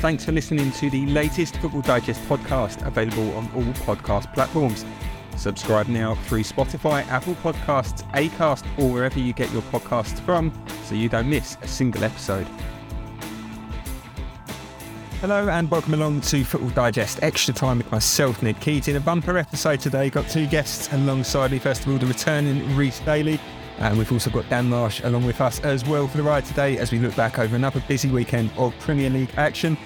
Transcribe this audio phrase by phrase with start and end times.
[0.00, 4.84] Thanks for listening to the latest Football Digest podcast, available on all podcast platforms.
[5.36, 10.52] Subscribe now through Spotify, Apple Podcasts, Acast, or wherever you get your podcasts from
[10.84, 12.46] so you don't miss a single episode.
[15.22, 18.96] Hello and welcome along to Football Digest Extra Time with myself, Ned Keating.
[18.96, 20.10] A bumper episode today.
[20.10, 21.58] Got two guests alongside me.
[21.58, 23.40] First of all, the returning Rhys Daly.
[23.78, 26.78] And we've also got Dan Marsh along with us as well for the ride today
[26.78, 29.76] as we look back over another busy weekend of Premier League action.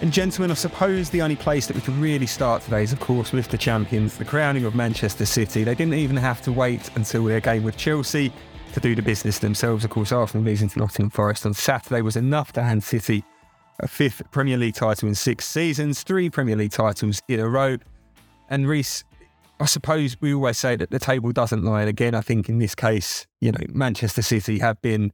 [0.00, 3.00] And gentlemen, I suppose the only place that we can really start today is, of
[3.00, 5.64] course, with the champions, the crowning of Manchester City.
[5.64, 8.32] They didn't even have to wait until their game with Chelsea
[8.72, 9.84] to do the business themselves.
[9.84, 13.24] Of course, Arsenal losing to Nottingham Forest on Saturday was enough to hand City
[13.80, 17.76] a fifth Premier League title in six seasons, three Premier League titles in a row.
[18.48, 19.04] And Rhys,
[19.64, 21.80] I suppose we always say that the table doesn't lie.
[21.80, 25.10] And again, I think in this case, you know, Manchester City have been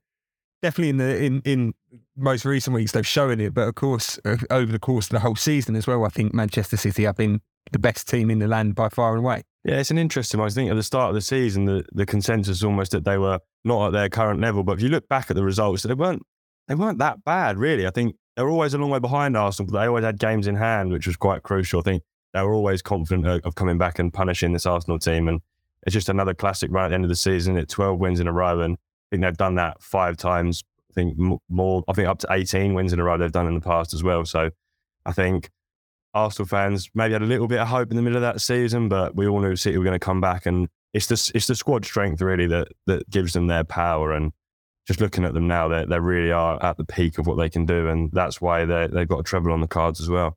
[0.60, 1.74] definitely in the in in
[2.16, 5.20] most recent weeks they've shown it, but of course uh, over the course of the
[5.20, 8.48] whole season as well, I think Manchester City have been the best team in the
[8.48, 9.44] land by far and away.
[9.64, 10.48] Yeah, it's an interesting one.
[10.48, 13.38] I think at the start of the season, the, the consensus almost that they were
[13.64, 14.64] not at their current level.
[14.64, 16.24] But if you look back at the results, they weren't
[16.66, 17.86] they weren't that bad, really.
[17.86, 20.48] I think they were always a long way behind Arsenal, but they always had games
[20.48, 21.78] in hand, which was quite crucial.
[21.78, 25.28] I think they were always confident of, coming back and punishing this Arsenal team.
[25.28, 25.40] And
[25.86, 27.56] it's just another classic run at the end of the season.
[27.56, 28.60] at 12 wins in a row.
[28.60, 30.62] And I think they've done that five times.
[30.90, 31.16] I think
[31.48, 33.94] more, I think up to 18 wins in a row they've done in the past
[33.94, 34.24] as well.
[34.24, 34.50] So
[35.06, 35.50] I think
[36.14, 38.88] Arsenal fans maybe had a little bit of hope in the middle of that season,
[38.88, 40.46] but we all knew City were going to come back.
[40.46, 44.12] And it's the, it's the squad strength really that, that gives them their power.
[44.12, 44.32] And
[44.86, 47.48] just looking at them now, they, they really are at the peak of what they
[47.48, 47.88] can do.
[47.88, 50.36] And that's why they've got a treble on the cards as well.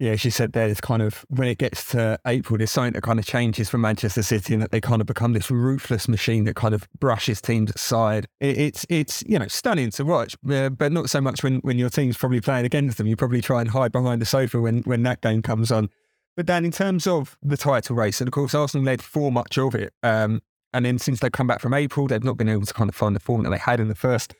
[0.00, 3.02] Yeah, she said there it's kind of when it gets to April, there's something that
[3.02, 6.44] kind of changes for Manchester City and that they kind of become this ruthless machine
[6.44, 8.28] that kind of brushes teams aside.
[8.38, 11.78] It, it's it's you know stunning to watch, uh, but not so much when, when
[11.78, 13.08] your team's probably playing against them.
[13.08, 15.90] You probably try and hide behind the sofa when when that game comes on.
[16.36, 19.58] But then in terms of the title race, and of course Arsenal led for much
[19.58, 20.42] of it, um,
[20.72, 22.94] and then since they've come back from April, they've not been able to kind of
[22.94, 24.32] find the form that they had in the first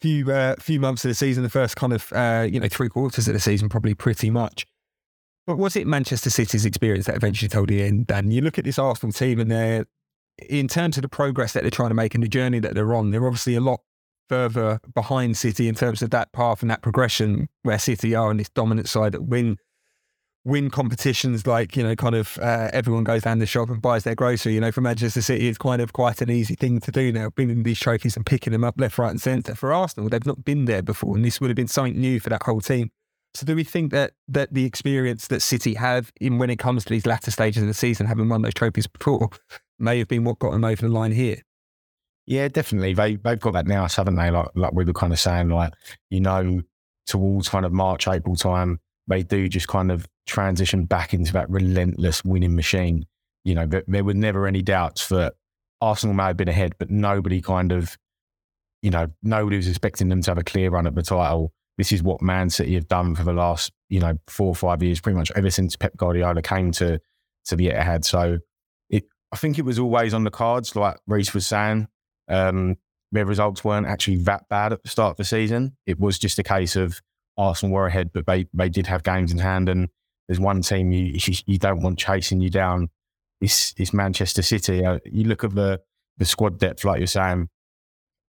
[0.00, 2.88] few uh, few months of the season, the first kind of uh, you know three
[2.88, 4.66] quarters of the season, probably pretty much.
[5.50, 8.30] But was it Manchester City's experience that eventually told you in, Dan?
[8.30, 9.84] You look at this Arsenal team and they're,
[10.48, 12.94] in terms of the progress that they're trying to make and the journey that they're
[12.94, 13.80] on, they're obviously a lot
[14.28, 18.36] further behind City in terms of that path and that progression where City are on
[18.36, 19.56] this dominant side that win
[20.44, 24.04] win competitions like you know kind of uh, everyone goes down the shop and buys
[24.04, 24.54] their grocery.
[24.54, 27.28] You know for manchester city it's kind of quite an easy thing to do now
[27.28, 29.54] bringing these trophies and picking them up left right and centre.
[29.54, 32.30] For arsenal they've not been there before and this would have been something new for
[32.30, 32.90] that whole team
[33.34, 36.84] so do we think that that the experience that City have in when it comes
[36.84, 39.30] to these latter stages of the season, having won those trophies before,
[39.78, 41.36] may have been what got them over the line here?
[42.26, 42.94] Yeah, definitely.
[42.94, 44.30] They they've got that now, haven't they?
[44.30, 45.72] Like like we were kind of saying, like
[46.10, 46.62] you know,
[47.06, 51.48] towards kind of March April time, they do just kind of transition back into that
[51.50, 53.06] relentless winning machine.
[53.44, 55.34] You know, there, there were never any doubts that
[55.80, 57.96] Arsenal may have been ahead, but nobody kind of,
[58.82, 61.92] you know, nobody was expecting them to have a clear run at the title this
[61.92, 65.00] is what Man City have done for the last, you know, four or five years,
[65.00, 67.00] pretty much ever since Pep Guardiola came to
[67.46, 68.04] to the Etihad.
[68.04, 68.38] So
[68.90, 71.88] it, I think it was always on the cards, like Rhys was saying.
[72.28, 72.76] Um,
[73.12, 75.74] their results weren't actually that bad at the start of the season.
[75.86, 77.00] It was just a case of
[77.38, 79.88] Arsenal were ahead, but they they did have games in hand, and
[80.28, 82.90] there's one team you you don't want chasing you down.
[83.40, 84.84] It's, it's Manchester City.
[84.84, 85.80] Uh, you look at the
[86.18, 87.48] the squad depth, like you're saying.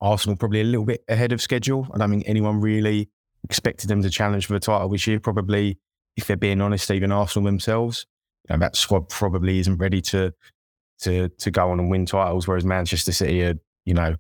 [0.02, 1.88] Arsenal probably a little bit ahead of schedule.
[1.94, 3.10] I don't think anyone really
[3.46, 5.20] expected them to challenge for the title this year.
[5.20, 5.78] Probably,
[6.18, 8.06] if they're being honest, even Arsenal themselves,
[8.48, 10.34] you know, that squad probably isn't ready to
[11.02, 12.48] to to go on and win titles.
[12.48, 13.56] Whereas Manchester City, are,
[13.86, 14.16] you know,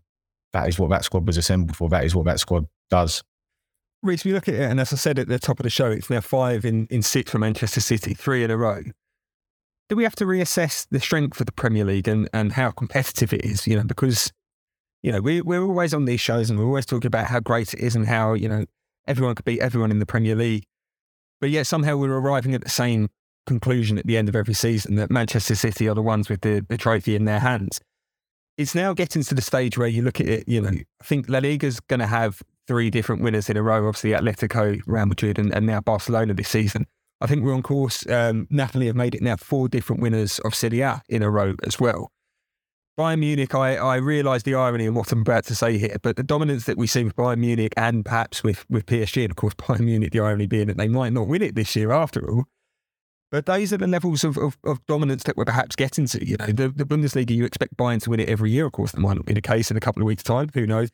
[0.53, 1.89] that is what that squad was assembled for.
[1.89, 3.23] That is what that squad does.
[4.01, 5.89] Rhys, we look at it, and as I said at the top of the show,
[5.89, 8.83] it's now five in, in six for Manchester City, three in a row.
[9.89, 13.33] Do we have to reassess the strength of the Premier League and, and how competitive
[13.33, 13.67] it is?
[13.67, 14.31] You know, because
[15.01, 17.73] you know we we're always on these shows and we're always talking about how great
[17.73, 18.65] it is and how you know
[19.07, 20.65] everyone could beat everyone in the Premier League.
[21.41, 23.09] But yet somehow we're arriving at the same
[23.45, 26.65] conclusion at the end of every season that Manchester City are the ones with the,
[26.67, 27.79] the trophy in their hands.
[28.57, 31.27] It's now getting to the stage where you look at it, you know, I think
[31.27, 33.87] La Liga's going to have three different winners in a row.
[33.87, 36.87] Obviously, Atletico, Real Madrid, and, and now Barcelona this season.
[37.21, 38.07] I think we're on course.
[38.09, 41.55] Um, Napoli have made it now four different winners of Serie A in a row
[41.63, 42.11] as well.
[42.97, 46.15] Bayern Munich, I, I realise the irony in what I'm about to say here, but
[46.15, 49.35] the dominance that we see with Bayern Munich and perhaps with, with PSG, and of
[49.35, 52.29] course Bayern Munich, the irony being that they might not win it this year after
[52.29, 52.45] all.
[53.31, 56.25] But those are the levels of, of, of dominance that we're perhaps getting to.
[56.25, 58.65] You know, the, the Bundesliga, you expect Bayern to win it every year.
[58.65, 60.49] Of course, that might not be the case in a couple of weeks' time.
[60.53, 60.89] Who knows?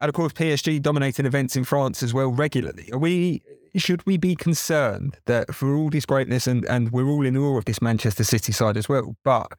[0.00, 2.90] And of course, PSG dominating events in France as well regularly.
[2.92, 3.42] Are we
[3.76, 7.58] should we be concerned that for all this greatness and, and we're all in awe
[7.58, 9.52] of this Manchester City side as well, but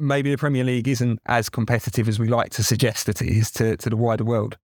[0.00, 3.50] maybe the Premier League isn't as competitive as we like to suggest that it is
[3.52, 4.58] to, to the wider world.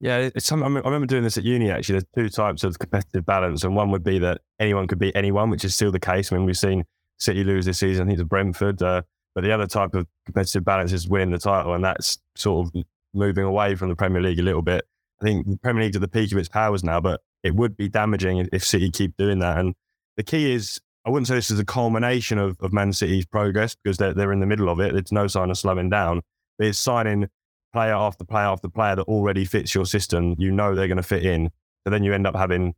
[0.00, 2.00] Yeah, I remember doing this at uni actually.
[2.14, 5.48] There's two types of competitive balance, and one would be that anyone could beat anyone,
[5.48, 6.30] which is still the case.
[6.30, 6.84] I mean, we've seen
[7.18, 8.82] City lose this season, I think, to Brentford.
[8.82, 9.02] Uh,
[9.34, 12.82] but the other type of competitive balance is winning the title, and that's sort of
[13.14, 14.84] moving away from the Premier League a little bit.
[15.20, 17.76] I think the Premier League's at the peak of its powers now, but it would
[17.76, 19.58] be damaging if City keep doing that.
[19.58, 19.74] And
[20.16, 23.76] the key is I wouldn't say this is a culmination of, of Man City's progress
[23.76, 24.96] because they're, they're in the middle of it.
[24.96, 26.20] It's no sign of slowing down.
[26.58, 27.28] But it's signing
[27.72, 30.34] player after player after player that already fits your system.
[30.36, 31.50] You know they're going to fit in.
[31.84, 32.74] So then you end up having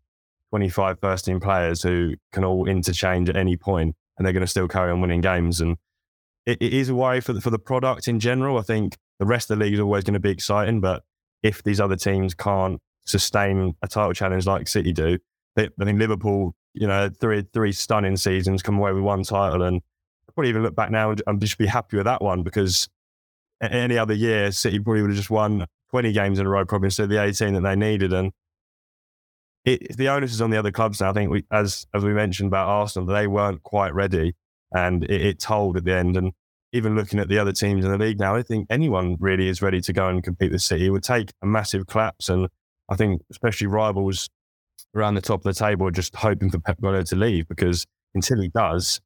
[0.50, 4.46] 25 first team players who can all interchange at any point and they're going to
[4.46, 5.62] still carry on winning games.
[5.62, 5.78] And
[6.44, 8.58] it, it is a worry for the, for the product in general.
[8.58, 10.82] I think the rest of the league is always going to be exciting.
[10.82, 11.02] But
[11.42, 15.16] if these other teams can't sustain a title challenge like City do,
[15.56, 19.76] I think Liverpool you know, three three stunning seasons, come away with one title, and
[20.28, 22.88] I'd probably even look back now and, just be happy with that one because
[23.60, 26.86] any other year, City probably would have just won 20 games in a row, probably
[26.86, 28.12] instead of the 18 that they needed.
[28.12, 28.32] And
[29.64, 31.10] it, the onus is on the other clubs now.
[31.10, 34.34] I think, we, as as we mentioned about Arsenal, they weren't quite ready,
[34.72, 36.16] and it, it told at the end.
[36.16, 36.32] And
[36.72, 39.62] even looking at the other teams in the league now, I think anyone really is
[39.62, 40.86] ready to go and compete with City.
[40.86, 42.48] It would take a massive collapse, and
[42.88, 44.28] I think especially rivals
[44.94, 48.40] around the top of the table just hoping for Pep Guardiola to leave because until
[48.40, 49.00] he does,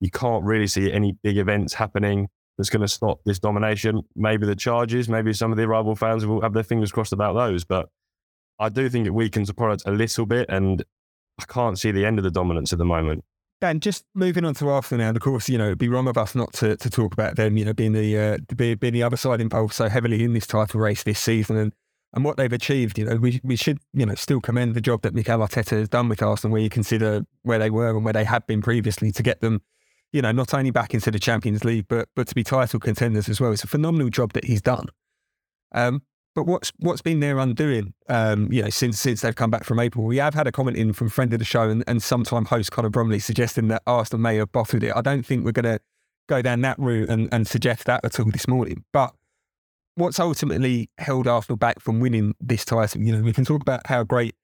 [0.00, 4.02] you can't really see any big events happening that's going to stop this domination.
[4.16, 7.34] Maybe the charges, maybe some of the rival fans will have their fingers crossed about
[7.34, 7.64] those.
[7.64, 7.88] But
[8.58, 10.84] I do think it weakens the product a little bit, and
[11.40, 13.24] I can't see the end of the dominance at the moment.
[13.60, 16.06] Dan, just moving on to Arsenal now, and of course, you know, it'd be wrong
[16.06, 19.02] of us not to, to talk about them, you know, being the uh, being the
[19.02, 21.56] other side involved so heavily in this title race this season.
[21.56, 21.72] And
[22.14, 22.98] and what they've achieved.
[22.98, 25.88] You know, we we should you know still commend the job that Mikel Arteta has
[25.88, 29.12] done with Arsenal, where you consider where they were and where they had been previously
[29.12, 29.62] to get them,
[30.12, 33.28] you know, not only back into the Champions League, but but to be title contenders
[33.28, 33.52] as well.
[33.52, 34.86] It's a phenomenal job that he's done.
[35.72, 36.02] Um,
[36.34, 39.80] but what's what's been their undoing, um, you know, since since they've come back from
[39.80, 40.04] April?
[40.04, 42.70] We have had a comment in from friend of the show and, and sometime host
[42.70, 44.92] Connor Bromley suggesting that Arsenal may have bottled it.
[44.94, 45.80] I don't think we're going to
[46.28, 48.84] go down that route and, and suggest that at all this morning.
[48.92, 49.14] But
[49.98, 53.02] what's ultimately held Arsenal back from winning this title?
[53.02, 54.34] You know, we can talk about how great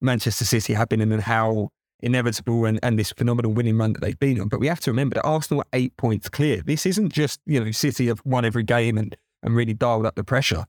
[0.00, 1.70] Manchester City have been and how
[2.00, 4.48] inevitable and, and this phenomenal winning run that they've been on.
[4.48, 6.62] But we have to remember that Arsenal are eight points clear.
[6.62, 10.16] This isn't just, you know, City have won every game and, and really dialed up
[10.16, 10.66] the pressure.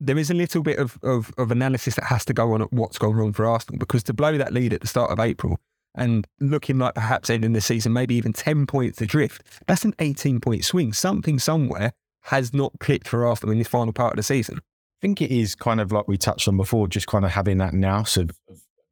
[0.00, 2.72] There is a little bit of, of, of analysis that has to go on at
[2.72, 5.60] what's gone wrong for Arsenal because to blow that lead at the start of April
[5.94, 10.40] and looking like perhaps ending the season maybe even 10 points adrift, that's an 18
[10.40, 10.92] point swing.
[10.92, 11.92] Something somewhere
[12.22, 14.58] has not clicked for Arsenal in this final part of the season.
[14.58, 17.58] I think it is kind of like we touched on before, just kind of having
[17.58, 18.30] that nous of,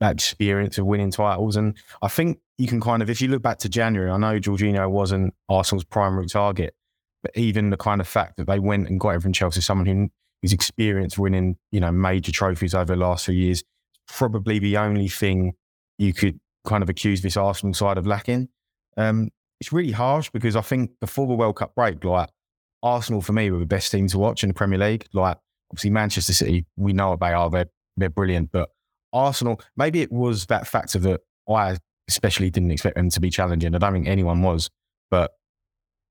[0.00, 1.57] that experience of winning titles.
[1.57, 4.40] And I think you can kind of, if you look back to January, I know
[4.40, 6.75] Jorginho wasn't Arsenal's primary target,
[7.23, 10.09] but even the kind of fact that they went and got everything Chelsea, someone who,
[10.43, 13.62] who's experienced winning, you know, major trophies over the last few years,
[14.09, 15.52] probably the only thing
[15.99, 18.49] you could kind of accuse this Arsenal side of lacking.
[18.97, 19.28] Um,
[19.61, 22.31] it's really harsh because I think before the World Cup break, like
[22.83, 25.07] Arsenal for me were the best team to watch in the Premier League.
[25.13, 25.39] Like
[25.71, 27.51] obviously Manchester City, we know what they are.
[27.51, 28.71] They're they're brilliant, but
[29.13, 31.77] Arsenal, maybe it was that factor that I
[32.09, 33.75] especially didn't expect them to be challenging.
[33.75, 34.71] I don't think anyone was,
[35.11, 35.33] but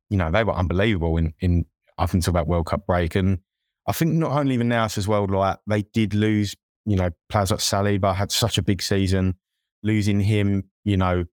[0.10, 1.66] you know they were unbelievable in in
[1.98, 3.16] up until that World Cup break.
[3.16, 3.40] And
[3.88, 6.56] I think not only the now as well, like they did lose.
[6.86, 9.36] You know, players like Saliba had such a big season.
[9.84, 11.26] Losing him, you know,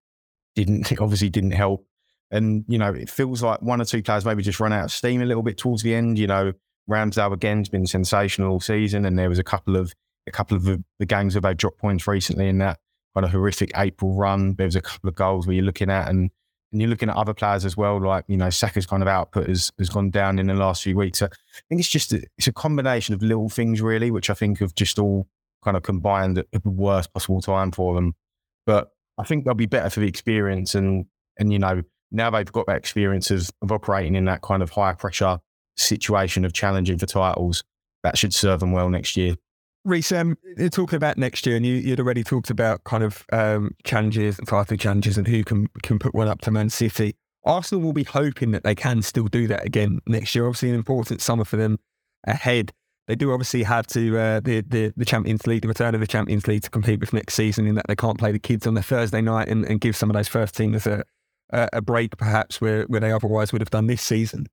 [0.55, 1.87] didn't obviously didn't help.
[2.30, 4.90] And, you know, it feels like one or two players maybe just run out of
[4.90, 6.18] steam a little bit towards the end.
[6.18, 6.52] You know,
[6.90, 9.04] Ramsdale again's been sensational all season.
[9.04, 9.92] And there was a couple of
[10.26, 12.80] a couple of the, the games where they dropped points recently in that
[13.14, 14.54] kind of horrific April run.
[14.54, 16.30] There was a couple of goals where you're looking at and
[16.73, 19.49] and you're looking at other players as well, like, you know, Saka's kind of output
[19.49, 21.21] has, has gone down in the last few weeks.
[21.21, 24.35] So I think it's just, a, it's a combination of little things really, which I
[24.35, 25.28] think have just all
[25.64, 28.14] kind of combined at the worst possible time for them.
[28.66, 31.06] But I think they'll be better for the experience and,
[31.38, 34.70] and, you know, now they've got that experience of, of operating in that kind of
[34.70, 35.38] high pressure
[35.76, 37.62] situation of challenging for titles.
[38.02, 39.34] That should serve them well next year.
[39.84, 40.36] Rhys, um,
[40.72, 44.46] talking about next year, and you, would already talked about kind of um, challenges and
[44.46, 47.14] title challenges and who can can put one up to Man City.
[47.44, 50.44] Arsenal will be hoping that they can still do that again next year.
[50.46, 51.78] Obviously, an important summer for them
[52.26, 52.72] ahead.
[53.06, 56.08] They do obviously have to uh, the, the the Champions League, the return of the
[56.08, 57.68] Champions League to compete with next season.
[57.68, 60.10] In that they can't play the kids on the Thursday night and, and give some
[60.10, 61.04] of those first teamers a,
[61.50, 64.46] a break, perhaps where where they otherwise would have done this season.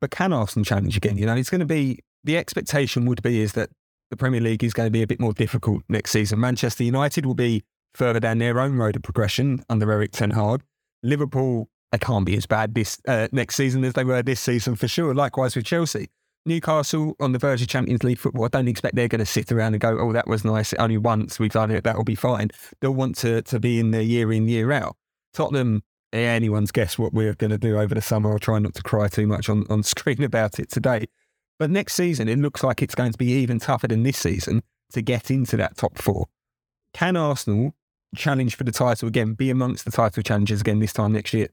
[0.00, 1.16] But can Arsenal challenge again?
[1.16, 3.70] You know, it's going to be the expectation would be is that
[4.10, 6.40] the Premier League is going to be a bit more difficult next season.
[6.40, 7.62] Manchester United will be
[7.94, 10.62] further down their own road of progression under Erik Ten Hag.
[11.02, 14.74] Liverpool, they can't be as bad this uh, next season as they were this season
[14.74, 15.14] for sure.
[15.14, 16.08] Likewise with Chelsea.
[16.46, 19.50] Newcastle on the verge of Champions League football, I don't expect they're going to sit
[19.50, 20.74] around and go, oh, that was nice.
[20.74, 22.50] Only once we've done it, that'll be fine.
[22.80, 24.96] They'll want to, to be in there year in, year out.
[25.32, 25.82] Tottenham,
[26.14, 28.32] anyone's guess what we're going to do over the summer.
[28.32, 31.06] I'll try not to cry too much on, on screen about it today.
[31.58, 34.62] But next season, it looks like it's going to be even tougher than this season
[34.92, 36.26] to get into that top four.
[36.92, 37.74] Can Arsenal
[38.16, 41.48] challenge for the title again, be amongst the title challengers again this time next year?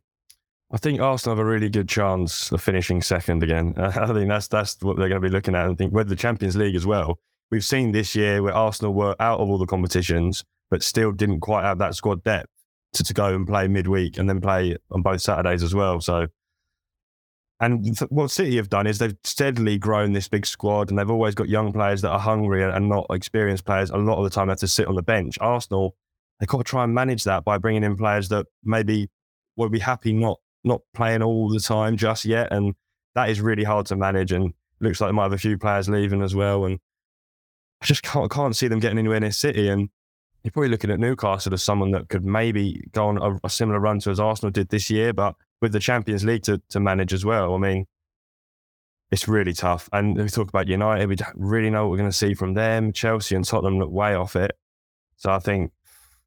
[0.71, 3.73] I think Arsenal have a really good chance of finishing second again.
[3.77, 5.67] I think that's that's what they're going to be looking at.
[5.69, 9.15] I think with the Champions League as well, we've seen this year where Arsenal were
[9.19, 12.47] out of all the competitions, but still didn't quite have that squad depth
[12.93, 16.01] to, to go and play midweek and then play on both Saturdays as well.
[16.01, 16.27] So,
[17.59, 21.35] and what City have done is they've steadily grown this big squad, and they've always
[21.35, 23.91] got young players that are hungry and not experienced players.
[23.91, 25.37] A lot of the time, they have to sit on the bench.
[25.39, 25.95] Arsenal,
[26.39, 29.09] they've got to try and manage that by bringing in players that maybe
[29.57, 32.73] would be happy not not playing all the time just yet, and
[33.13, 34.31] that is really hard to manage.
[34.31, 36.79] And looks like they might have a few players leaving as well, and
[37.81, 39.69] I just can't can't see them getting anywhere near City.
[39.69, 39.89] And
[40.43, 43.79] you're probably looking at Newcastle as someone that could maybe go on a, a similar
[43.79, 47.13] run to as Arsenal did this year, but with the Champions League to, to manage
[47.13, 47.53] as well.
[47.53, 47.85] I mean,
[49.11, 49.87] it's really tough.
[49.93, 52.53] And we talk about United, we don't really know what we're going to see from
[52.53, 52.91] them.
[52.91, 54.57] Chelsea and Tottenham look way off it.
[55.17, 55.71] So I think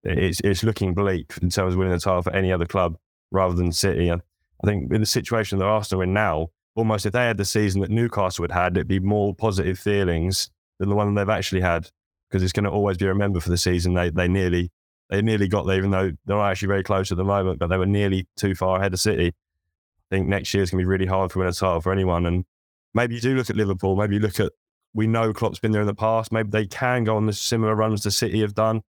[0.04, 2.96] it's it's looking bleak in terms of winning the title for any other club
[3.32, 4.08] rather than City.
[4.08, 4.22] And
[4.62, 7.44] I think in the situation that Arsenal are in now, almost if they had the
[7.44, 11.62] season that Newcastle had had, it'd be more positive feelings than the one they've actually
[11.62, 11.90] had
[12.34, 14.72] because it's going to always be remembered for the season they they nearly
[15.08, 17.76] they nearly got there, even though they're actually very close at the moment, but they
[17.76, 19.28] were nearly too far ahead of City.
[19.28, 21.92] I think next year is going to be really hard for win a title for
[21.92, 22.26] anyone.
[22.26, 22.44] And
[22.92, 24.50] maybe you do look at Liverpool, maybe you look at
[24.94, 26.32] we know Klopp's been there in the past.
[26.32, 28.82] Maybe they can go on the similar runs to City have done.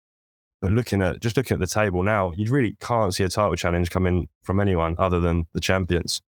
[0.62, 3.56] But looking at just looking at the table now, you really can't see a title
[3.56, 6.22] challenge coming from anyone other than the champions.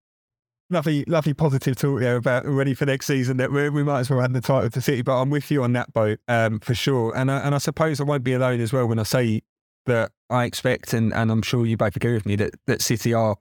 [0.68, 3.36] Lovely, lovely positive talk there about ready for next season.
[3.36, 5.62] That we, we might as well add the title to City, but I'm with you
[5.62, 7.16] on that boat um, for sure.
[7.16, 9.42] And I, and I suppose I won't be alone as well when I say
[9.86, 13.14] that I expect, and, and I'm sure you both agree with me that that City
[13.14, 13.36] are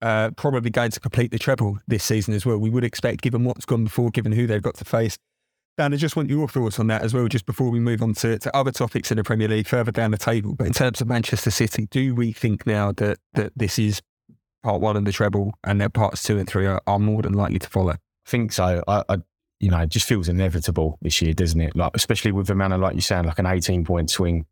[0.00, 2.56] uh, probably going to complete the treble this season as well.
[2.56, 5.18] We would expect, given what's gone before, given who they've got to face.
[5.76, 8.14] Dan, I just want your thoughts on that as well, just before we move on
[8.14, 10.54] to, to other topics in the Premier League further down the table.
[10.54, 14.00] But in terms of Manchester City, do we think now that, that this is
[14.62, 17.32] part one of the treble and their parts two and three are, are more than
[17.32, 17.92] likely to follow?
[17.92, 17.96] I
[18.26, 18.82] think so.
[18.86, 19.16] I, I,
[19.60, 21.74] you know, it just feels inevitable this year, doesn't it?
[21.76, 24.46] Like, especially with the of, like you saying, like an 18 point swing.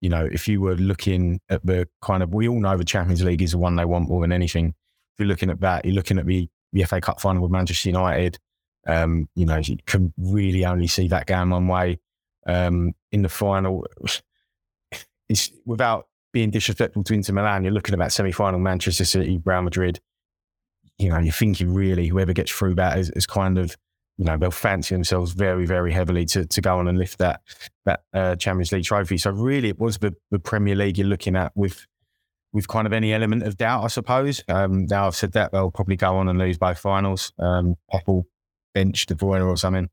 [0.00, 3.22] You know, if you were looking at the kind of, we all know the Champions
[3.22, 4.68] League is the one they want more than anything.
[4.68, 7.90] If you're looking at that, you're looking at the, the FA Cup final with Manchester
[7.90, 8.38] United
[8.86, 12.00] um, you know, you can really only see that going one way.
[12.46, 13.86] Um, in the final,
[15.28, 19.62] it's without being disrespectful to Inter Milan, you're looking at that semi-final, Manchester City, Real
[19.62, 20.00] Madrid.
[20.98, 23.76] You know, you're thinking really whoever gets through that is, is kind of,
[24.18, 27.40] you know, they'll fancy themselves very, very heavily to, to go on and lift that
[27.86, 29.16] that uh, Champions League trophy.
[29.16, 31.86] So really, it was the, the Premier League you're looking at with
[32.52, 34.44] with kind of any element of doubt, I suppose.
[34.48, 37.32] Um, now I've said that they'll probably go on and lose both finals.
[37.38, 37.76] Um,
[38.74, 39.88] bench De Bruyne or something.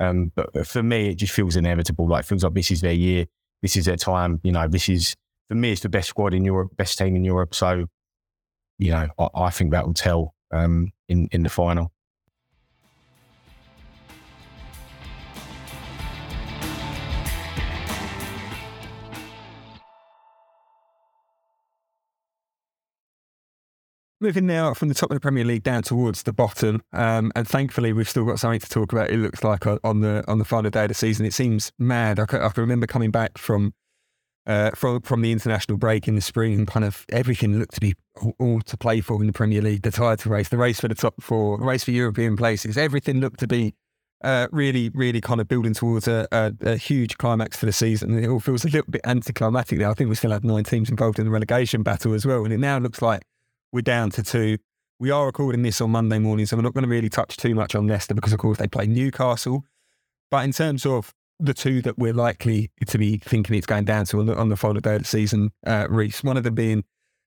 [0.00, 2.08] Um, but for me, it just feels inevitable.
[2.08, 3.26] Like feels like this is their year.
[3.62, 4.40] This is their time.
[4.42, 5.14] You know, this is
[5.48, 5.72] for me.
[5.72, 7.54] It's the best squad in Europe, best team in Europe.
[7.54, 7.86] So,
[8.78, 11.92] you know, I, I think that will tell um, in in the final.
[24.20, 27.48] Moving now from the top of the Premier League down towards the bottom, um, and
[27.48, 29.10] thankfully we've still got something to talk about.
[29.10, 32.20] It looks like on the on the final day of the season, it seems mad.
[32.20, 33.74] I can, I can remember coming back from
[34.46, 37.94] uh, from from the international break in the spring, kind of everything looked to be
[38.20, 39.82] all, all, to play for in the Premier League.
[39.82, 43.20] The title race, the race for the top four, the race for European places, everything
[43.20, 43.74] looked to be
[44.22, 48.22] uh, really, really kind of building towards a, a, a, huge climax for the season.
[48.22, 49.90] It all feels a little bit anticlimactic now.
[49.90, 52.52] I think we still have nine teams involved in the relegation battle as well, and
[52.52, 53.22] it now looks like
[53.72, 54.58] we're down to two.
[55.00, 57.54] We are recording this on Monday morning, so we're not going to really touch too
[57.54, 59.64] much on Leicester because, of course, they play Newcastle.
[60.30, 64.06] But in terms of the two that we're likely to be thinking it's going down
[64.06, 66.22] to on the, final day of the season, uh, Rhys.
[66.22, 66.84] One of them being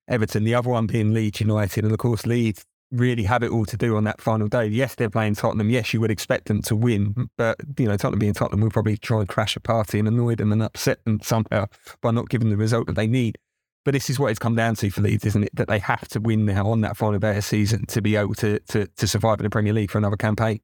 [0.08, 1.84] Everton, the other one being Leeds United.
[1.84, 4.68] And of course, Leeds really have it all to do on that final day.
[4.68, 5.70] Yes, they're playing Tottenham.
[5.70, 8.98] Yes, you would expect them to win, but you know, Tottenham being Tottenham will probably
[8.98, 11.66] try and crash a party and annoy them and upset them somehow
[12.02, 13.38] by not giving the result that they need.
[13.84, 15.56] But this is what it's come down to for Leeds, isn't it?
[15.56, 18.16] That they have to win now on that final day of the season to be
[18.16, 20.60] able to to, to survive in the Premier League for another campaign.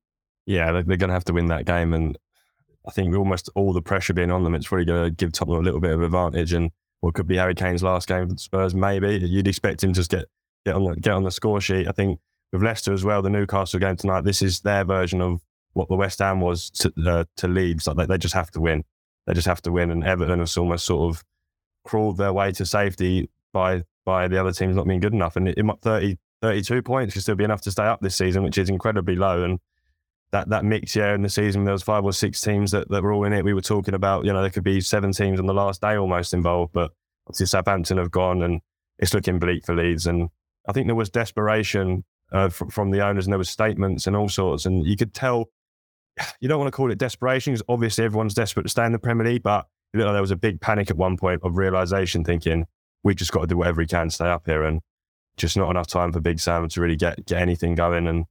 [0.45, 2.17] Yeah, they're, going to have to win that game, and
[2.87, 5.59] I think almost all the pressure being on them, it's probably going to give Tottenham
[5.59, 6.53] a little bit of advantage.
[6.53, 6.71] And
[7.01, 10.25] what could be Harry Kane's last game for Spurs, maybe you'd expect him to get
[10.65, 11.87] get on the, get on the score sheet.
[11.87, 12.19] I think
[12.51, 15.41] with Leicester as well, the Newcastle game tonight, this is their version of
[15.73, 17.87] what the West Ham was to, uh, to Leeds.
[17.87, 18.83] Like they, they, just have to win.
[19.25, 19.89] They just have to win.
[19.89, 21.23] And Everton has almost sort of
[21.83, 25.35] crawled their way to safety by by the other teams not being good enough.
[25.35, 28.43] And it, it 30, 32 points should still be enough to stay up this season,
[28.43, 29.43] which is incredibly low.
[29.43, 29.59] And
[30.31, 33.03] that that mix, yeah, in the season, there was five or six teams that, that
[33.03, 33.43] were all in it.
[33.43, 35.95] We were talking about, you know, there could be seven teams on the last day
[35.95, 36.91] almost involved, but
[37.27, 38.61] obviously Southampton have gone and
[38.99, 40.07] it's looking bleak for Leeds.
[40.07, 40.29] And
[40.67, 44.15] I think there was desperation uh, from, from the owners, and there was statements and
[44.15, 45.49] all sorts, and you could tell.
[46.41, 48.99] You don't want to call it desperation because obviously everyone's desperate to stay in the
[48.99, 52.23] Premier League, but you know, there was a big panic at one point of realization,
[52.23, 52.65] thinking
[53.03, 54.81] we just got to do whatever we can to stay up here, and
[55.37, 58.07] just not enough time for Big Sam to really get get anything going.
[58.07, 58.25] And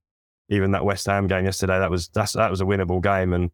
[0.51, 3.51] even that West Ham game yesterday, that was that's, that was a winnable game, and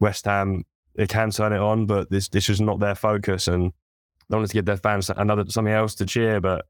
[0.00, 0.64] West Ham
[0.96, 3.72] they can turn it on, but this this was not their focus, and
[4.28, 6.66] they wanted to give their fans another something else to cheer, but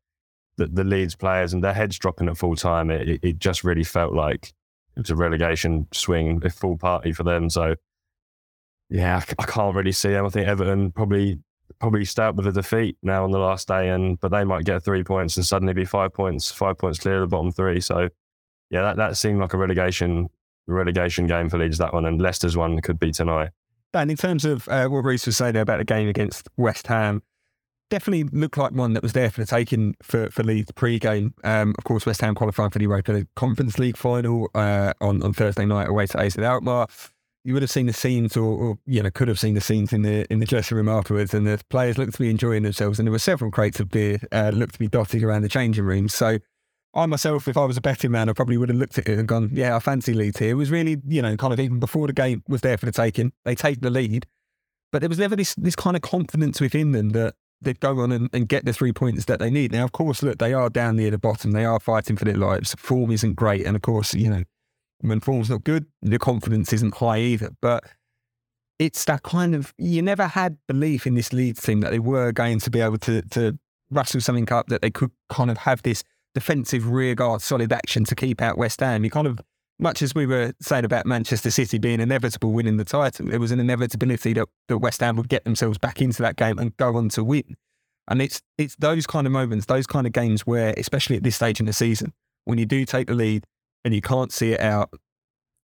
[0.57, 3.85] the, the Leeds players and their heads dropping at full time, it, it just really
[3.85, 4.53] felt like
[4.97, 7.49] it was a relegation swing, a full party for them.
[7.49, 7.77] So,
[8.91, 10.27] yeah, I, I can't really see them.
[10.27, 11.39] I think Everton probably
[11.79, 14.65] probably stay up with a defeat now on the last day, and but they might
[14.65, 17.81] get three points and suddenly be five points, five points clear of the bottom three.
[17.81, 18.09] So,
[18.71, 20.29] yeah, that, that seemed like a relegation
[20.67, 23.51] relegation game for Leeds that one, and Leicester's one could be tonight.
[23.93, 27.23] And in terms of uh, what Rhys was saying about the game against West Ham,
[27.91, 31.35] definitely looked like one that was there for the taking for, for Leeds pre-game.
[31.43, 35.33] Um, of course, West Ham qualified for the Europa Conference League final uh, on, on
[35.33, 36.87] Thursday night away to AZ Alkmaar.
[37.43, 39.95] You would have seen the scenes, or, or, you know, could have seen the scenes
[39.95, 42.99] in the in the dressing room afterwards, and the players looked to be enjoying themselves,
[42.99, 45.85] and there were several crates of beer uh, looked to be dotted around the changing
[45.85, 46.15] rooms.
[46.15, 46.39] So,
[46.93, 49.19] I myself, if I was a betting man, I probably would have looked at it
[49.19, 51.79] and gone, "Yeah, I fancy Leeds here." It was really, you know, kind of even
[51.79, 53.33] before the game was there for the taking.
[53.45, 54.27] They take the lead,
[54.91, 58.13] but there was never this this kind of confidence within them that they'd go on
[58.13, 59.73] and, and, get the three points that they need.
[59.73, 61.51] Now, of course, look, they are down near the bottom.
[61.51, 62.75] They are fighting for their lives.
[62.79, 63.67] Form isn't great.
[63.67, 64.45] And of course, you know,
[65.01, 67.51] when form's not good, the confidence isn't high either.
[67.61, 67.85] But
[68.79, 72.33] it's that kind of, you never had belief in this Leeds team that they were
[72.33, 73.59] going to be able to, to
[73.91, 76.03] rustle something up, that they could kind of have this
[76.35, 79.05] defensive rearguard solid action to keep out West Ham.
[79.05, 79.41] You kind of
[79.81, 83.51] much as we were saying about Manchester City being inevitable winning the title, there was
[83.51, 86.97] an inevitability that, that West Ham would get themselves back into that game and go
[86.97, 87.57] on to win.
[88.07, 91.37] And it's it's those kind of moments, those kind of games where, especially at this
[91.37, 92.13] stage in the season,
[92.45, 93.45] when you do take the lead
[93.85, 94.91] and you can't see it out,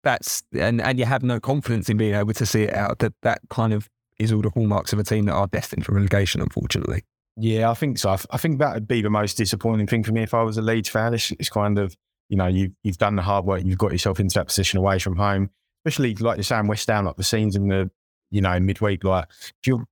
[0.04, 3.14] that's and, and you have no confidence in being able to see it out, that
[3.22, 6.42] that kind of is all the hallmarks of a team that are destined for relegation,
[6.42, 7.04] unfortunately.
[7.38, 8.16] Yeah, I think so.
[8.30, 10.62] I, think that would be the most disappointing thing for me if I was a
[10.62, 11.14] Leeds fan.
[11.14, 11.96] It's, it's kind of
[12.32, 14.98] you know, you, you've done the hard work, you've got yourself into that position away
[15.00, 15.50] from home,
[15.86, 17.92] especially like you're saying, West Ham, like the scenes in the,
[18.32, 19.28] you know, midweek, like
[19.66, 19.86] you're,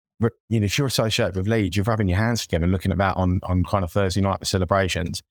[0.48, 2.98] you know, if you're associated with Leeds, you're rubbing your hands together and looking at
[2.98, 5.22] that on, on kind of Thursday night, the celebrations.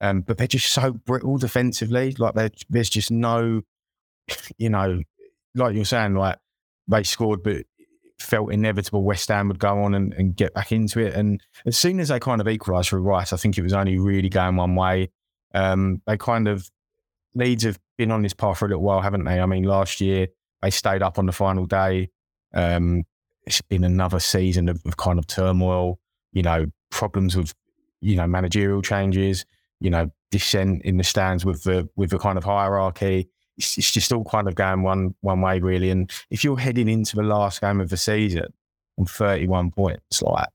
[0.00, 2.12] Um, but they're just so brittle defensively.
[2.18, 2.34] Like
[2.70, 3.60] there's just no,
[4.56, 5.02] you know,
[5.54, 6.38] like you're saying, like
[6.88, 7.66] they scored, but
[8.24, 11.14] felt inevitable West Ham would go on and, and get back into it.
[11.14, 13.98] And as soon as they kind of equalised through Rice, I think it was only
[13.98, 15.10] really going one way.
[15.54, 16.68] Um, they kind of
[17.34, 19.40] Leeds have been on this path for a little while, haven't they?
[19.40, 20.28] I mean, last year
[20.62, 22.10] they stayed up on the final day.
[22.54, 23.04] Um,
[23.46, 25.98] it's been another season of, of, kind of turmoil.
[26.32, 27.52] You know, problems with
[28.00, 29.44] you know managerial changes.
[29.80, 33.28] You know, dissent in the stands with the with the kind of hierarchy.
[33.56, 35.90] It's, it's just all kind of going one one way really.
[35.90, 38.52] And if you're heading into the last game of the season
[38.98, 40.48] on 31 points, like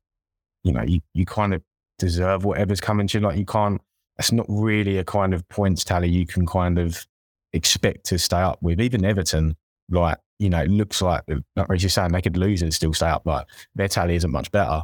[0.64, 1.62] you know, you you kind of
[1.98, 3.26] deserve whatever's coming to you.
[3.26, 3.82] Like you can't
[4.18, 7.08] that's not really a kind of points tally you can kind of
[7.54, 8.82] expect to stay up with.
[8.82, 9.56] Even Everton,
[9.90, 11.24] like, you know, it looks like,
[11.56, 14.32] like as you're saying, they could lose and still stay up, but their tally isn't
[14.32, 14.82] much better.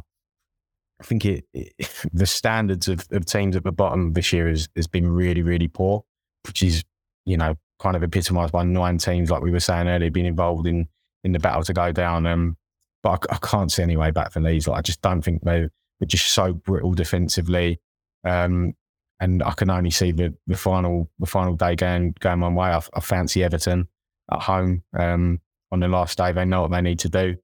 [1.00, 1.74] I think it, it
[2.14, 5.68] the standards of, of, teams at the bottom this year has, has been really, really
[5.68, 6.04] poor,
[6.46, 6.82] which is,
[7.26, 10.66] you know, kind of epitomised by nine teams, like we were saying earlier, being involved
[10.66, 10.88] in
[11.24, 12.26] in the battle to go down.
[12.26, 12.56] Um,
[13.02, 14.68] but I, I can't see any way back for Leeds.
[14.68, 15.68] Like, I just don't think they,
[16.00, 17.80] they're just so brittle defensively.
[18.24, 18.74] Um,
[19.20, 22.68] and I can only see the, the final the final day going going one way.
[22.68, 23.88] I, I fancy Everton
[24.30, 25.40] at home um,
[25.72, 26.32] on the last day.
[26.32, 27.36] They know what they need to do.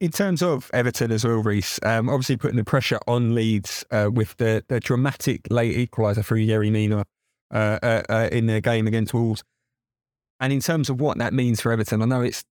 [0.00, 4.10] In terms of Everton as well, Rhys, um, obviously putting the pressure on Leeds uh,
[4.12, 7.04] with the, the dramatic late equaliser through Yerry Mina
[7.52, 9.42] uh, uh, uh, in their game against Wolves.
[10.40, 12.44] And in terms of what that means for Everton, I know it's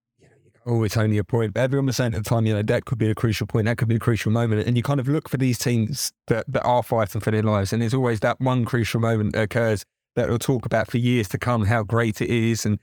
[0.66, 2.86] oh, it's only a point, but everyone was saying at the time, you know, that
[2.86, 4.68] could be a crucial point, that could be a crucial moment.
[4.68, 7.74] And you kind of look for these teams that, that are fighting for their lives.
[7.74, 9.84] And there's always that one crucial moment that occurs
[10.16, 12.66] that we'll talk about for years to come, how great it is.
[12.66, 12.80] And,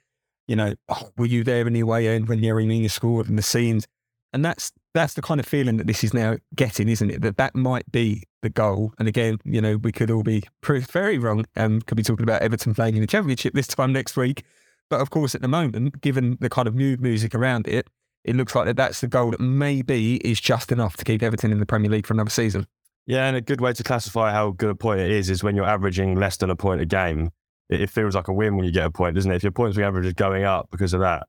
[0.46, 2.07] you know, oh, were you there anyway?
[2.07, 3.87] And when Yerry Mina scored and the scenes
[4.32, 7.22] and that's that's the kind of feeling that this is now getting, isn't it?
[7.22, 8.92] That that might be the goal.
[8.98, 12.24] And again, you know, we could all be proved very wrong and could be talking
[12.24, 14.44] about Everton playing in the Championship this time next week.
[14.90, 17.88] But of course, at the moment, given the kind of new music around it,
[18.24, 21.52] it looks like that that's the goal that maybe is just enough to keep Everton
[21.52, 22.66] in the Premier League for another season.
[23.06, 25.56] Yeah, and a good way to classify how good a point it is is when
[25.56, 27.30] you're averaging less than a point a game.
[27.70, 29.36] It, feels like a win when you get a point, doesn't it?
[29.36, 31.26] If your points average is going up because of that,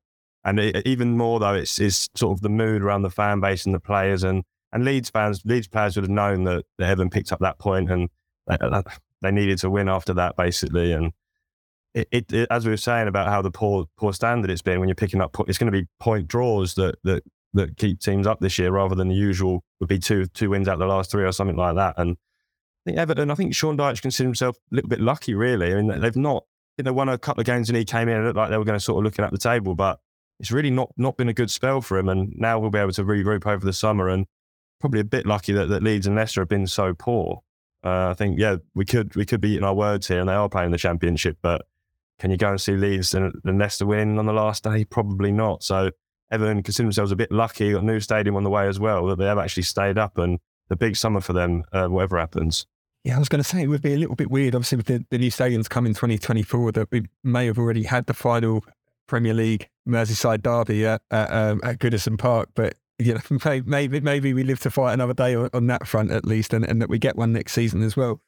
[0.49, 3.65] and it, even more though, it's, it's sort of the mood around the fan base
[3.65, 7.11] and the players and, and Leeds fans, Leeds players would have known that, that Evan
[7.11, 8.09] picked up that point and
[8.47, 8.81] they, uh, uh,
[9.21, 10.91] they needed to win after that basically.
[10.91, 11.13] And
[11.93, 14.79] it, it, it, as we were saying about how the poor poor standard it's been
[14.79, 18.27] when you're picking up, it's going to be point draws that that that keep teams
[18.27, 21.11] up this year rather than the usual would be two two wins out the last
[21.11, 21.95] three or something like that.
[21.97, 25.73] And I think Everton, I think Sean Dyche considered himself a little bit lucky, really.
[25.73, 26.45] I mean, they've not,
[26.77, 28.57] you know, won a couple of games and he came in and looked like they
[28.57, 29.99] were going to sort of looking at the table, but
[30.39, 32.09] it's really not not been a good spell for him.
[32.09, 34.25] And now we'll be able to regroup over the summer and
[34.79, 37.41] probably a bit lucky that, that Leeds and Leicester have been so poor.
[37.83, 40.33] Uh, I think yeah, we could we could be eating our words here, and they
[40.33, 41.37] are playing the championship.
[41.41, 41.65] But
[42.19, 44.83] can you go and see Leeds and, and Leicester win on the last day?
[44.83, 45.63] Probably not.
[45.63, 45.91] So
[46.31, 47.71] Everton consider themselves a bit lucky.
[47.71, 50.17] Got a new stadium on the way as well that they have actually stayed up,
[50.17, 52.65] and the big summer for them, uh, whatever happens.
[53.03, 54.87] Yeah, I was going to say it would be a little bit weird, obviously, with
[54.87, 58.63] the, the new stadiums coming 2024, that we may have already had the final
[59.09, 62.49] Premier League Merseyside derby at, at, um, at Goodison Park.
[62.55, 66.25] But you know, maybe maybe we live to fight another day on, that front at
[66.25, 68.21] least, and, and, that we get one next season as well.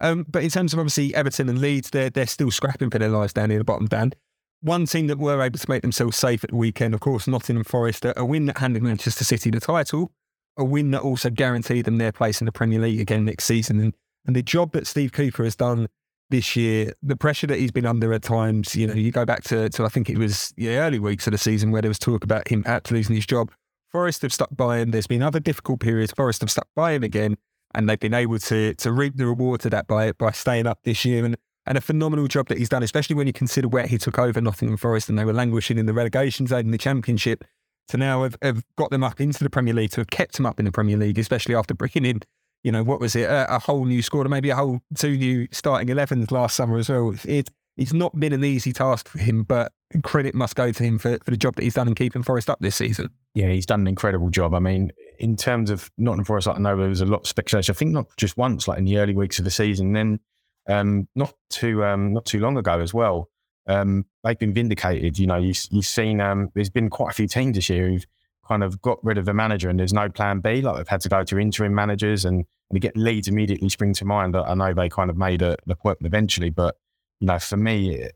[0.00, 3.08] Um, but in terms of obviously Everton and Leeds, they're they're still scrapping for their
[3.08, 3.86] lives down in the bottom.
[3.86, 4.12] Dan,
[4.60, 7.64] one team that were able to make themselves safe at the weekend, of course, Nottingham
[7.64, 10.10] Forest, a win that handed Manchester City the title,
[10.56, 13.78] a win that also guaranteed them their place in the Premier League again next season,
[13.78, 15.88] and and the job that Steve Cooper has done
[16.32, 19.44] this year, the pressure that he's been under at times, you know, you go back
[19.44, 21.98] to, to I think it was the early weeks of the season where there was
[22.00, 23.52] talk about him at losing his job.
[23.90, 24.90] Forest have stuck by him.
[24.90, 26.12] There's been other difficult periods.
[26.12, 27.36] Forest have stuck by him again,
[27.74, 30.80] and they've been able to to reap the rewards of that by by staying up
[30.82, 31.24] this year.
[31.24, 34.18] And and a phenomenal job that he's done, especially when you consider where he took
[34.18, 37.44] over Nottingham Forest and they were languishing in the relegation zone in the Championship.
[37.88, 40.46] To now have, have got them up into the Premier League, to have kept them
[40.46, 42.22] up in the Premier League, especially after bringing in
[42.62, 45.16] you know, what was it, a, a whole new squad, or maybe a whole two
[45.16, 47.14] new starting 11s last summer as well.
[47.24, 49.72] It, it's not been an easy task for him, but
[50.02, 52.50] credit must go to him for, for the job that he's done in keeping Forest
[52.50, 53.10] up this season.
[53.34, 54.54] Yeah, he's done an incredible job.
[54.54, 57.72] I mean, in terms of Nottingham Forest, I know there was a lot of speculation.
[57.72, 60.20] I think not just once, like in the early weeks of the season, then
[60.68, 63.30] um, not too um, not too long ago as well.
[63.66, 65.18] Um, they've been vindicated.
[65.18, 68.06] You know, you, you've seen um, there's been quite a few teams this year who've
[68.52, 70.60] kind of got rid of the manager and there's no plan B.
[70.60, 74.04] Like they've had to go to interim managers and we get Leeds immediately spring to
[74.04, 74.36] mind.
[74.36, 76.76] I know they kind of made a, point eventually, but
[77.20, 78.08] you know, for me,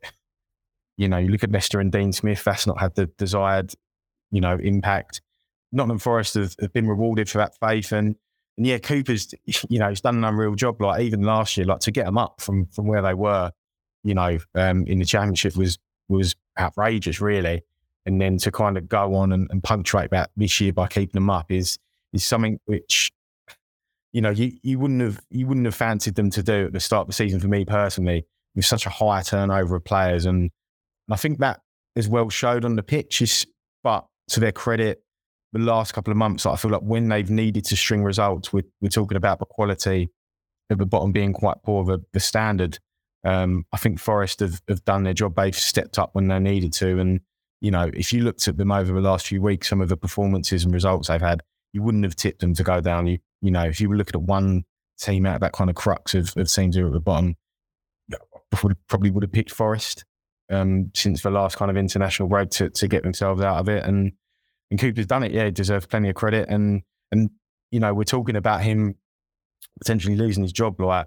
[0.98, 3.72] you know, you look at Leicester and Dean Smith, that's not had the desired,
[4.30, 5.22] you know, impact.
[5.72, 8.16] Nottingham Forest have, have been rewarded for that faith and
[8.58, 9.34] and yeah, Cooper's,
[9.68, 10.80] you know, he's done an unreal job.
[10.80, 13.52] Like even last year, like to get them up from from where they were,
[14.04, 17.62] you know, um, in the championship was was outrageous, really
[18.06, 21.14] and then to kind of go on and, and punctuate that this year by keeping
[21.14, 21.78] them up is
[22.12, 23.12] is something which
[24.12, 26.80] you know you, you wouldn't have you wouldn't have fancied them to do at the
[26.80, 30.24] start of the season for me personally with such a high turnover of players.
[30.24, 30.50] And
[31.08, 31.60] and I think that
[31.96, 33.46] as well showed on the pitch is
[33.82, 35.02] but to their credit
[35.52, 38.64] the last couple of months I feel like when they've needed to string results we're,
[38.80, 40.10] we're talking about the quality
[40.70, 42.78] at the bottom being quite poor the, the standard.
[43.24, 45.34] Um, I think Forest have, have done their job.
[45.36, 47.20] They've stepped up when they needed to and
[47.60, 49.96] you know, if you looked at them over the last few weeks, some of the
[49.96, 51.42] performances and results they've had,
[51.72, 53.06] you wouldn't have tipped them to go down.
[53.06, 54.64] You, you know, if you were looking at one
[54.98, 57.36] team out of that kind of crux of, of teams who are at the bottom,
[58.88, 60.04] probably would have picked Forest
[60.50, 63.84] um, since the last kind of international road to, to get themselves out of it.
[63.84, 64.12] And
[64.70, 65.32] and Cooper's done it.
[65.32, 66.48] Yeah, he deserves plenty of credit.
[66.48, 67.30] And and
[67.70, 68.96] you know, we're talking about him
[69.78, 70.80] potentially losing his job.
[70.80, 71.06] Like,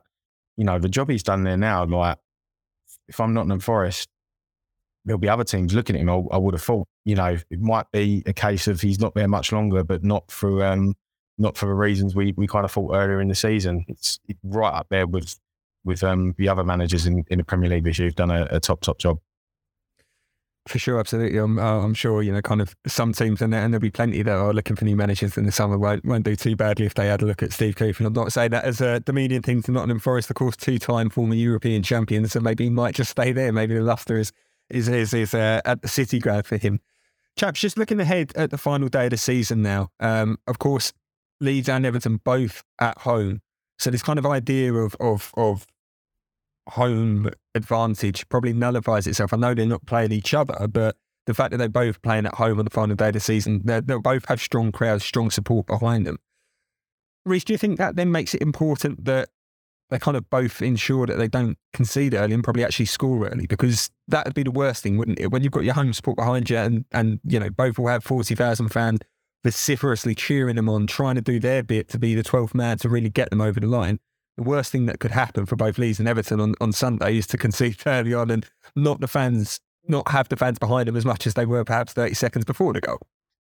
[0.58, 1.86] you know, the job he's done there now.
[1.86, 2.18] Like,
[3.08, 4.10] if I'm Nottingham Forest,
[5.06, 6.10] there'll be other teams looking at him.
[6.10, 9.16] I, I, would have thought, you know, it might be a case of he's not
[9.16, 10.96] there much longer, but not for um,
[11.38, 13.86] not for the reasons we we kind of thought earlier in the season.
[13.88, 15.40] It's right up there with
[15.84, 18.48] with um, the other managers in, in the Premier League this year who've done a,
[18.52, 19.20] a top top job.
[20.68, 21.40] For sure, absolutely.
[21.40, 24.36] I'm, uh, I'm sure, you know, kind of some teams, and, there'll be plenty that
[24.36, 27.08] are looking for new managers in the summer, won't, won't do too badly if they
[27.08, 28.04] had a look at Steve Cooper.
[28.04, 30.78] And I'm not saying that as a demeaning thing to Nottingham Forest, of course, two
[30.78, 33.52] time former European champions, so maybe he might just stay there.
[33.52, 34.32] Maybe the lustre is,
[34.70, 36.80] is, is, is uh, at the City ground for him.
[37.38, 40.94] Chaps, just looking ahead at the final day of the season now, um, of course,
[41.40, 43.42] Leeds and Everton both at home.
[43.78, 45.66] So this kind of idea of, of, of
[46.68, 49.34] home advantage probably nullifies itself.
[49.34, 52.34] I know they're not playing each other, but the fact that they're both playing at
[52.36, 55.68] home on the final day of the season, they'll both have strong crowds, strong support
[55.68, 56.18] behind them.
[57.26, 59.30] Rhys, do you think that then makes it important that
[59.90, 63.48] they kind of both ensure that they don't concede early and probably actually score early?
[63.48, 65.32] Because that would be the worst thing, wouldn't it?
[65.32, 68.04] When you've got your home support behind you and, and you know, both will have
[68.04, 69.00] 40,000 fans
[69.44, 72.90] vociferously cheering them on, trying to do their bit to be the 12th man to
[72.90, 74.00] really get them over the line
[74.40, 77.28] the worst thing that could happen for both Leeds and Everton on, on Sunday is
[77.28, 81.06] to concede early on and not the fans, not have the fans behind them as
[81.06, 83.00] much as they were perhaps 30 seconds before the goal.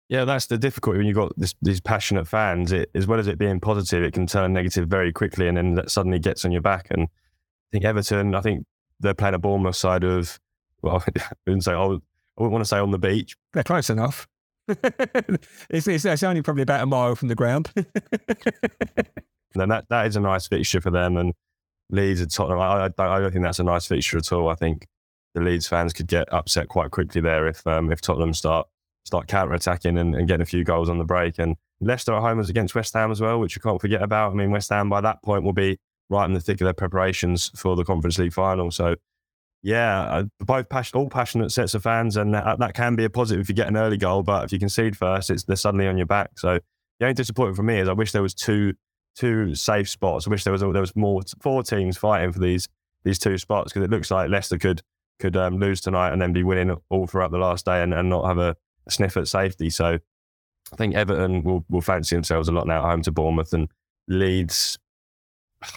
[0.08, 2.72] Yeah, that's the difficulty when you've got this, these passionate fans.
[2.72, 5.74] It, as well as it being positive, it can turn negative very quickly and then
[5.74, 6.88] that suddenly gets on your back.
[6.90, 8.64] And I think Everton, I think
[9.00, 10.40] they're playing a Bournemouth side of,
[10.80, 12.02] well, I wouldn't say, I wouldn't
[12.36, 13.36] want to say on the beach.
[13.52, 14.26] They're close enough.
[14.68, 17.70] it's, it's, it's, only probably about a mile from the ground.
[17.74, 21.18] then that, that is a nice fixture for them.
[21.18, 21.34] And
[21.90, 24.48] Leeds and Tottenham, I, I, don't, I don't think that's a nice fixture at all.
[24.48, 24.86] I think
[25.34, 28.66] the Leeds fans could get upset quite quickly there if um, if Tottenham start
[29.08, 31.38] start counter attacking and, and getting a few goals on the break.
[31.38, 34.32] And Leicester at home is against West Ham as well, which you can't forget about.
[34.32, 35.78] I mean, West Ham by that point will be
[36.10, 38.70] right in the thick of their preparations for the Conference League final.
[38.70, 38.96] So,
[39.62, 43.10] yeah, uh, both passion, all passionate sets of fans, and that, that, can be a
[43.10, 44.22] positive if you get an early goal.
[44.22, 46.30] But if you concede first, it's they're suddenly on your back.
[46.36, 46.60] So,
[47.00, 48.74] the only disappointment for me is I wish there was two
[49.16, 50.26] two safe spots.
[50.26, 52.68] I wish there was there was more four teams fighting for these
[53.04, 54.82] these two spots because it looks like Leicester could
[55.18, 58.08] could um, lose tonight and then be winning all throughout the last day and, and
[58.08, 58.54] not have a,
[58.90, 59.70] sniff at safety.
[59.70, 59.98] So
[60.72, 63.68] I think Everton will will fancy themselves a lot now at home to Bournemouth and
[64.08, 64.78] Leeds.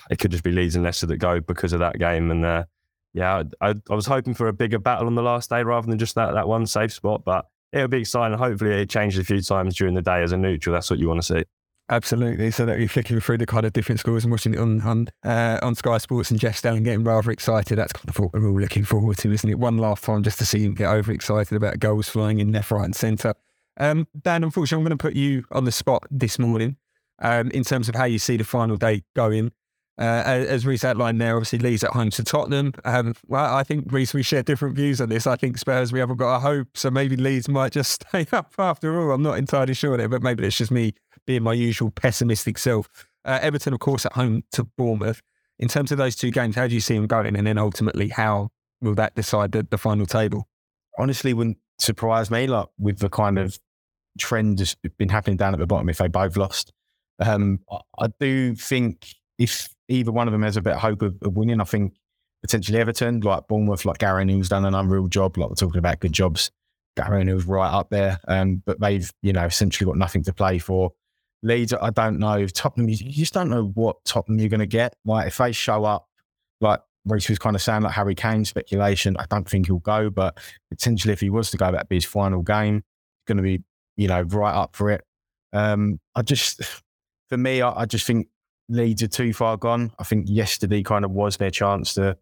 [0.10, 2.30] It could just be Leeds and Leicester that go because of that game.
[2.30, 2.65] And uh,
[3.13, 5.97] yeah, I, I was hoping for a bigger battle on the last day rather than
[5.97, 7.24] just that that one safe spot.
[7.26, 8.38] But it'll be exciting.
[8.38, 10.74] Hopefully, it changes a few times during the day as a neutral.
[10.74, 11.43] That's what you want to see.
[11.91, 12.51] Absolutely.
[12.51, 15.08] So that you're flicking through the kind of different scores and watching it on on,
[15.25, 17.77] uh, on Sky Sports and Jeff Stelling getting rather excited.
[17.77, 19.60] That's kind of what we're all looking forward to, isn't it?
[19.60, 22.86] One last time just to see him get overexcited about goals flying in left, right,
[22.86, 23.34] and centre.
[23.77, 26.77] Um, Dan, unfortunately, I'm going to put you on the spot this morning
[27.19, 29.51] um, in terms of how you see the final day going.
[29.99, 32.73] Uh, as Rhys outlined there, obviously Leeds at home to Tottenham.
[32.86, 35.27] Um, well, I think Rhys, we share different views on this.
[35.27, 38.54] I think Spurs, we haven't got a hope, so maybe Leeds might just stay up
[38.58, 39.12] after all.
[39.12, 40.93] I'm not entirely sure there, but maybe it's just me
[41.25, 42.89] being my usual pessimistic self.
[43.23, 45.21] Uh, Everton, of course, at home to Bournemouth.
[45.60, 47.36] In terms of those two games, how do you see them going?
[47.36, 48.49] And then ultimately, how
[48.81, 50.47] will that decide the, the final table?
[50.97, 52.47] Honestly, wouldn't surprise me.
[52.47, 53.60] Like with the kind of
[54.17, 56.73] trend that's been happening down at the bottom, if they both lost,
[57.19, 57.60] um,
[57.99, 59.07] I, do think
[59.38, 61.93] if either one of them has a bit of hope of, of winning, I think
[62.41, 65.38] potentially Everton, like Bournemouth, like Gary O'Neill's done an unreal job.
[65.38, 66.51] Like we're talking about good jobs.
[66.97, 70.57] Gary O'Neill's right up there, um, but they've you know essentially got nothing to play
[70.57, 70.91] for.
[71.43, 72.38] Leeds, I don't know.
[72.38, 74.95] If Tottenham, you just don't know what Tottenham you're going to get.
[75.06, 76.08] Like if they show up,
[76.60, 80.10] like Rhys was kind of saying, like Harry Kane speculation, I don't think he'll go.
[80.10, 80.38] But
[80.69, 82.77] potentially, if he was to go, that'd be his final game.
[82.77, 83.63] It's going to be,
[83.97, 85.04] you know, right up for it.
[85.54, 86.62] Um, I just,
[87.30, 88.27] for me, I, I, just think
[88.69, 89.91] Leeds are too far gone.
[89.99, 92.17] I think yesterday kind of was their chance to,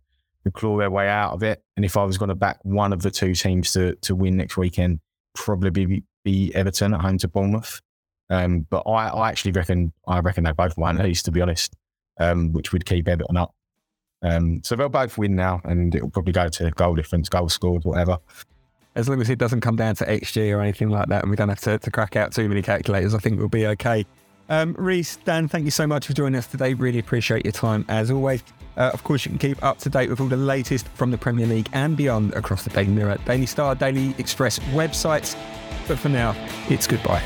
[0.45, 1.61] to claw their way out of it.
[1.75, 4.37] And if I was going to back one of the two teams to to win
[4.37, 4.99] next weekend,
[5.35, 7.81] probably be, be Everton at home to Bournemouth.
[8.29, 11.41] Um, but I, I, actually reckon I reckon they both won at least, to be
[11.41, 11.75] honest,
[12.19, 13.55] um, which would keep Everton up.
[14.21, 17.85] Um, so they'll both win now, and it'll probably go to goal difference, goal scored,
[17.85, 18.17] whatever.
[18.95, 21.37] As long as it doesn't come down to XG or anything like that, and we
[21.37, 24.05] don't have to, to crack out too many calculators, I think we'll be okay.
[24.49, 26.73] Um, Rhys, Dan, thank you so much for joining us today.
[26.73, 28.43] Really appreciate your time as always.
[28.77, 31.17] Uh, of course, you can keep up to date with all the latest from the
[31.17, 35.37] Premier League and beyond across the Daily Mirror, Daily Star, Daily Express websites.
[35.87, 36.35] But for now,
[36.67, 37.23] it's goodbye.